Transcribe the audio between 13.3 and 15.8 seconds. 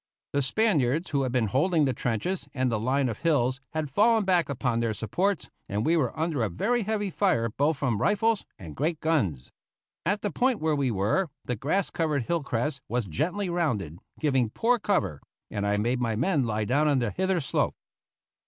rounded, giving poor cover, and I